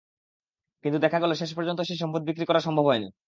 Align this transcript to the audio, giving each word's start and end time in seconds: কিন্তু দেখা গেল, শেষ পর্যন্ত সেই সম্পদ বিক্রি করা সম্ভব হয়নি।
কিন্তু 0.83 0.97
দেখা 0.99 1.19
গেল, 1.19 1.31
শেষ 1.33 1.51
পর্যন্ত 1.57 1.79
সেই 1.83 1.97
সম্পদ 1.97 2.21
বিক্রি 2.27 2.45
করা 2.47 2.61
সম্ভব 2.61 2.85
হয়নি। 2.87 3.11